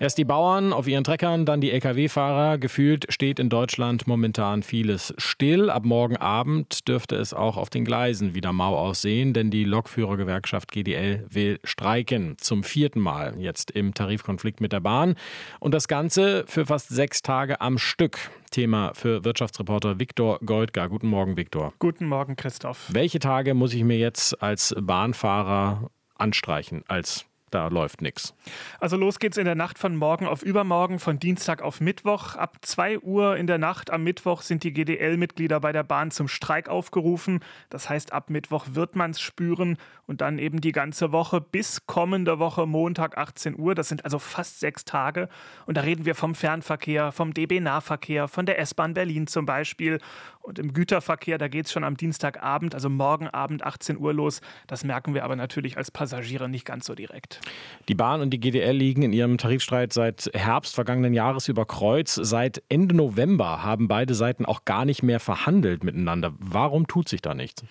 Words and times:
Erst 0.00 0.16
die 0.16 0.24
Bauern 0.24 0.72
auf 0.72 0.88
ihren 0.88 1.04
Treckern, 1.04 1.44
dann 1.44 1.60
die 1.60 1.70
Lkw-Fahrer. 1.72 2.56
Gefühlt 2.56 3.12
steht 3.12 3.38
in 3.38 3.50
Deutschland 3.50 4.06
momentan 4.06 4.62
vieles 4.62 5.12
still. 5.18 5.68
Ab 5.68 5.84
morgen 5.84 6.16
Abend 6.16 6.88
dürfte 6.88 7.16
es 7.16 7.34
auch 7.34 7.58
auf 7.58 7.68
den 7.68 7.84
Gleisen 7.84 8.34
wieder 8.34 8.54
mau 8.54 8.78
aussehen, 8.78 9.34
denn 9.34 9.50
die 9.50 9.64
Lokführergewerkschaft 9.64 10.72
GDL 10.72 11.26
will 11.28 11.60
streiken. 11.64 12.36
Zum 12.38 12.64
vierten 12.64 12.98
Mal 12.98 13.34
jetzt 13.36 13.72
im 13.72 13.92
Tarifkonflikt 13.92 14.62
mit 14.62 14.72
der 14.72 14.80
Bahn. 14.80 15.16
Und 15.58 15.74
das 15.74 15.86
Ganze 15.86 16.44
für 16.46 16.64
fast 16.64 16.88
sechs 16.88 17.20
Tage 17.20 17.60
am 17.60 17.76
Stück. 17.76 18.30
Thema 18.50 18.92
für 18.94 19.22
Wirtschaftsreporter 19.26 20.00
Viktor 20.00 20.38
Goldgar. 20.38 20.88
Guten 20.88 21.08
Morgen, 21.08 21.36
Viktor. 21.36 21.74
Guten 21.78 22.06
Morgen, 22.06 22.36
Christoph. 22.36 22.88
Welche 22.88 23.18
Tage 23.18 23.52
muss 23.52 23.74
ich 23.74 23.84
mir 23.84 23.98
jetzt 23.98 24.42
als 24.42 24.74
Bahnfahrer 24.80 25.90
anstreichen, 26.16 26.84
als 26.88 27.26
da 27.50 27.68
läuft 27.68 28.02
nichts. 28.02 28.34
Also 28.78 28.96
los 28.96 29.18
geht's 29.18 29.36
in 29.36 29.44
der 29.44 29.54
Nacht 29.54 29.78
von 29.78 29.96
morgen 29.96 30.26
auf 30.26 30.42
übermorgen, 30.42 30.98
von 30.98 31.18
Dienstag 31.18 31.62
auf 31.62 31.80
Mittwoch. 31.80 32.36
Ab 32.36 32.58
2 32.62 33.00
Uhr 33.00 33.36
in 33.36 33.46
der 33.46 33.58
Nacht 33.58 33.90
am 33.90 34.04
Mittwoch 34.04 34.42
sind 34.42 34.62
die 34.64 34.72
GDL-Mitglieder 34.72 35.60
bei 35.60 35.72
der 35.72 35.82
Bahn 35.82 36.10
zum 36.10 36.28
Streik 36.28 36.68
aufgerufen. 36.68 37.40
Das 37.68 37.88
heißt, 37.88 38.12
ab 38.12 38.30
Mittwoch 38.30 38.66
wird 38.72 38.96
man's 38.96 39.20
spüren 39.20 39.78
und 40.06 40.20
dann 40.20 40.38
eben 40.38 40.60
die 40.60 40.72
ganze 40.72 41.12
Woche 41.12 41.40
bis 41.40 41.86
kommende 41.86 42.38
Woche 42.38 42.66
Montag 42.66 43.18
18 43.18 43.58
Uhr. 43.58 43.74
Das 43.74 43.88
sind 43.88 44.04
also 44.04 44.18
fast 44.18 44.60
sechs 44.60 44.84
Tage. 44.84 45.28
Und 45.66 45.76
da 45.76 45.82
reden 45.82 46.04
wir 46.04 46.14
vom 46.14 46.34
Fernverkehr, 46.34 47.12
vom 47.12 47.34
DB-Nahverkehr, 47.34 48.28
von 48.28 48.46
der 48.46 48.58
S-Bahn 48.58 48.94
Berlin 48.94 49.26
zum 49.26 49.46
Beispiel. 49.46 49.98
Und 50.40 50.58
im 50.58 50.72
Güterverkehr, 50.72 51.38
da 51.38 51.48
geht's 51.48 51.72
schon 51.72 51.84
am 51.84 51.96
Dienstagabend, 51.96 52.74
also 52.74 52.88
morgen 52.88 53.28
Abend 53.28 53.64
18 53.64 53.98
Uhr 53.98 54.12
los. 54.12 54.40
Das 54.66 54.84
merken 54.84 55.14
wir 55.14 55.24
aber 55.24 55.36
natürlich 55.36 55.76
als 55.76 55.90
Passagiere 55.90 56.48
nicht 56.48 56.64
ganz 56.64 56.86
so 56.86 56.94
direkt. 56.94 57.39
Die 57.88 57.96
Bahn 57.96 58.20
und 58.20 58.30
die 58.30 58.38
GDL 58.38 58.76
liegen 58.76 59.02
in 59.02 59.12
ihrem 59.12 59.36
Tarifstreit 59.36 59.92
seit 59.92 60.30
Herbst 60.32 60.76
vergangenen 60.76 61.12
Jahres 61.12 61.48
über 61.48 61.64
Kreuz. 61.64 62.14
Seit 62.14 62.62
Ende 62.68 62.94
November 62.94 63.64
haben 63.64 63.88
beide 63.88 64.14
Seiten 64.14 64.46
auch 64.46 64.64
gar 64.64 64.84
nicht 64.84 65.02
mehr 65.02 65.18
verhandelt 65.18 65.82
miteinander. 65.82 66.32
Warum 66.38 66.86
tut 66.86 67.08
sich 67.08 67.20
da 67.20 67.34
nichts? 67.34 67.64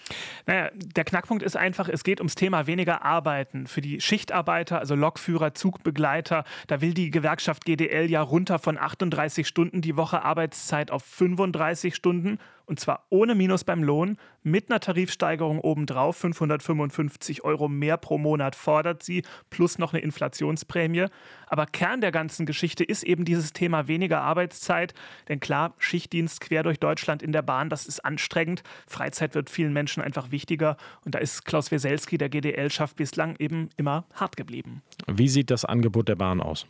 Naja, 0.45 0.71
der 0.73 1.05
Knackpunkt 1.05 1.41
ist 1.41 1.55
einfach, 1.55 1.87
es 1.87 2.03
geht 2.03 2.19
ums 2.19 2.35
Thema 2.35 2.67
weniger 2.67 3.05
Arbeiten. 3.05 3.65
Für 3.65 3.79
die 3.79 4.01
Schichtarbeiter, 4.01 4.79
also 4.79 4.93
Lokführer, 4.93 5.53
Zugbegleiter, 5.53 6.43
da 6.67 6.81
will 6.81 6.93
die 6.93 7.11
Gewerkschaft 7.11 7.63
GDL 7.63 8.09
ja 8.09 8.21
runter 8.21 8.59
von 8.59 8.77
38 8.77 9.47
Stunden 9.47 9.81
die 9.81 9.95
Woche 9.95 10.23
Arbeitszeit 10.23 10.91
auf 10.91 11.03
35 11.03 11.95
Stunden 11.95 12.39
und 12.69 12.79
zwar 12.79 13.05
ohne 13.09 13.33
Minus 13.33 13.63
beim 13.63 13.83
Lohn, 13.83 14.17
mit 14.43 14.69
einer 14.69 14.79
Tarifsteigerung 14.79 15.59
obendrauf, 15.59 16.17
555 16.17 17.43
Euro 17.43 17.67
mehr 17.67 17.97
pro 17.97 18.17
Monat 18.17 18.55
fordert 18.55 19.03
sie, 19.03 19.23
plus 19.49 19.79
noch 19.79 19.91
eine 19.91 20.01
Inflationsprämie. 20.01 21.07
Aber 21.47 21.65
Kern 21.65 21.99
der 21.99 22.11
ganzen 22.11 22.45
Geschichte 22.45 22.83
ist 22.83 23.03
eben 23.03 23.25
dieses 23.25 23.53
Thema 23.53 23.87
weniger 23.87 24.21
Arbeitszeit. 24.21 24.93
Denn 25.27 25.39
klar, 25.39 25.73
Schichtdienst 25.79 26.41
quer 26.41 26.63
durch 26.63 26.79
Deutschland 26.79 27.23
in 27.23 27.31
der 27.31 27.41
Bahn, 27.41 27.69
das 27.69 27.87
ist 27.87 28.05
anstrengend. 28.05 28.63
Freizeit 28.87 29.35
wird 29.35 29.49
vielen 29.49 29.73
Menschen 29.73 30.01
einfach 30.01 30.31
wichtiger. 30.31 30.77
Und 31.03 31.15
da 31.15 31.19
ist 31.19 31.45
Klaus 31.45 31.71
Weselski, 31.71 32.17
der 32.17 32.29
GDL-Schaff, 32.29 32.95
bislang 32.95 33.35
eben 33.39 33.69
immer 33.77 34.05
hart 34.13 34.37
geblieben. 34.37 34.83
Wie 35.07 35.27
sieht 35.27 35.49
das 35.49 35.65
Angebot 35.65 36.07
der 36.07 36.15
Bahn 36.15 36.39
aus? 36.39 36.67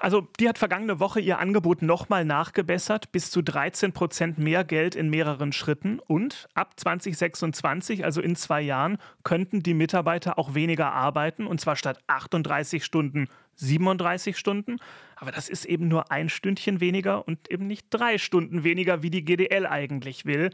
Also, 0.00 0.26
die 0.40 0.48
hat 0.48 0.58
vergangene 0.58 1.00
Woche 1.00 1.20
ihr 1.20 1.38
Angebot 1.38 1.82
nochmal 1.82 2.24
nachgebessert. 2.24 3.12
Bis 3.12 3.30
zu 3.30 3.42
13 3.42 3.92
Prozent 3.92 4.38
mehr 4.38 4.64
Geld 4.64 4.96
in 4.96 5.10
mehreren 5.10 5.33
Schritten. 5.52 5.98
Und 5.98 6.48
ab 6.54 6.72
2026, 6.76 8.04
also 8.04 8.20
in 8.20 8.36
zwei 8.36 8.60
Jahren, 8.60 8.98
könnten 9.22 9.62
die 9.62 9.74
Mitarbeiter 9.74 10.38
auch 10.38 10.54
weniger 10.54 10.92
arbeiten. 10.92 11.46
Und 11.46 11.60
zwar 11.60 11.76
statt 11.76 11.98
38 12.06 12.84
Stunden 12.84 13.28
37 13.56 14.36
Stunden. 14.36 14.76
Aber 15.16 15.32
das 15.32 15.48
ist 15.48 15.64
eben 15.64 15.88
nur 15.88 16.10
ein 16.10 16.28
Stündchen 16.28 16.80
weniger 16.80 17.26
und 17.26 17.50
eben 17.50 17.66
nicht 17.66 17.86
drei 17.90 18.18
Stunden 18.18 18.64
weniger, 18.64 19.02
wie 19.02 19.10
die 19.10 19.24
GDL 19.24 19.66
eigentlich 19.66 20.24
will. 20.24 20.50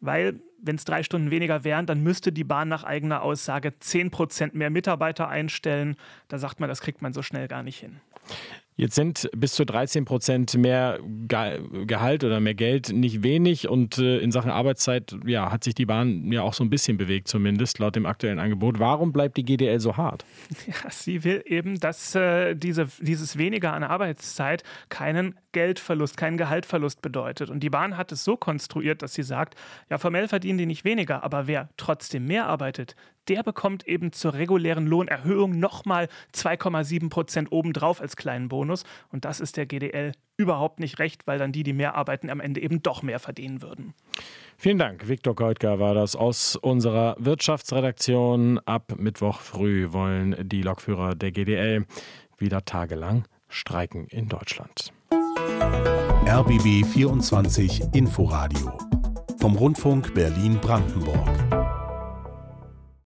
Weil, 0.00 0.40
wenn 0.60 0.76
es 0.76 0.84
drei 0.84 1.04
Stunden 1.04 1.30
weniger 1.30 1.62
wären, 1.62 1.86
dann 1.86 2.02
müsste 2.02 2.32
die 2.32 2.42
Bahn 2.42 2.68
nach 2.68 2.82
eigener 2.82 3.22
Aussage 3.22 3.78
10 3.78 4.10
Prozent 4.10 4.54
mehr 4.54 4.70
Mitarbeiter 4.70 5.28
einstellen. 5.28 5.96
Da 6.28 6.38
sagt 6.38 6.58
man, 6.58 6.68
das 6.68 6.80
kriegt 6.80 7.02
man 7.02 7.12
so 7.12 7.22
schnell 7.22 7.46
gar 7.46 7.62
nicht 7.62 7.78
hin. 7.78 8.00
Jetzt 8.74 8.94
sind 8.94 9.28
bis 9.36 9.52
zu 9.52 9.66
13 9.66 10.06
Prozent 10.06 10.56
mehr 10.56 10.98
Gehalt 11.28 12.24
oder 12.24 12.40
mehr 12.40 12.54
Geld 12.54 12.90
nicht 12.90 13.22
wenig 13.22 13.68
und 13.68 13.98
äh, 13.98 14.18
in 14.18 14.32
Sachen 14.32 14.50
Arbeitszeit 14.50 15.14
ja, 15.26 15.52
hat 15.52 15.62
sich 15.62 15.74
die 15.74 15.84
Bahn 15.84 16.32
ja 16.32 16.42
auch 16.42 16.54
so 16.54 16.64
ein 16.64 16.70
bisschen 16.70 16.96
bewegt, 16.96 17.28
zumindest 17.28 17.78
laut 17.78 17.96
dem 17.96 18.06
aktuellen 18.06 18.38
Angebot. 18.38 18.78
Warum 18.78 19.12
bleibt 19.12 19.36
die 19.36 19.44
GDL 19.44 19.80
so 19.80 19.96
hart? 19.96 20.24
Ja, 20.66 20.90
sie 20.90 21.24
will 21.24 21.42
eben, 21.44 21.80
dass 21.80 22.14
äh, 22.14 22.54
diese, 22.54 22.86
dieses 23.00 23.36
weniger 23.36 23.72
an 23.72 23.82
Arbeitszeit 23.82 24.62
keinen 24.88 25.34
Geldverlust, 25.52 26.16
keinen 26.16 26.38
Gehaltverlust 26.38 27.02
bedeutet. 27.02 27.50
Und 27.50 27.60
die 27.60 27.68
Bahn 27.68 27.96
hat 27.96 28.10
es 28.12 28.24
so 28.24 28.36
konstruiert, 28.36 29.02
dass 29.02 29.14
sie 29.14 29.22
sagt, 29.22 29.54
ja, 29.90 29.98
formell 29.98 30.28
verdienen 30.28 30.58
die 30.58 30.66
nicht 30.66 30.84
weniger, 30.84 31.24
aber 31.24 31.46
wer 31.46 31.68
trotzdem 31.76 32.26
mehr 32.26 32.46
arbeitet, 32.46 32.96
der 33.28 33.42
bekommt 33.42 33.86
eben 33.86 34.12
zur 34.12 34.34
regulären 34.34 34.86
Lohnerhöhung 34.86 35.58
nochmal 35.58 36.08
2,7 36.34 37.08
Prozent 37.08 37.52
obendrauf 37.52 38.00
als 38.00 38.16
kleinen 38.16 38.48
Bonus. 38.48 38.61
Und 38.70 39.24
das 39.24 39.40
ist 39.40 39.56
der 39.56 39.66
GDL 39.66 40.12
überhaupt 40.36 40.80
nicht 40.80 40.98
recht, 40.98 41.26
weil 41.26 41.38
dann 41.38 41.52
die, 41.52 41.62
die 41.62 41.72
mehr 41.72 41.94
arbeiten, 41.94 42.30
am 42.30 42.40
Ende 42.40 42.60
eben 42.60 42.82
doch 42.82 43.02
mehr 43.02 43.18
verdienen 43.18 43.62
würden. 43.62 43.94
Vielen 44.56 44.78
Dank. 44.78 45.08
Viktor 45.08 45.34
Keutger 45.34 45.78
war 45.78 45.94
das 45.94 46.16
aus 46.16 46.56
unserer 46.56 47.16
Wirtschaftsredaktion. 47.18 48.58
Ab 48.60 48.94
Mittwoch 48.96 49.40
früh 49.40 49.92
wollen 49.92 50.36
die 50.48 50.62
Lokführer 50.62 51.14
der 51.14 51.32
GDL 51.32 51.86
wieder 52.38 52.64
tagelang 52.64 53.24
streiken 53.48 54.06
in 54.08 54.28
Deutschland. 54.28 54.92
RBB 56.26 56.86
24 56.86 57.82
Inforadio 57.92 58.78
vom 59.38 59.56
Rundfunk 59.56 60.14
Berlin-Brandenburg. 60.14 61.41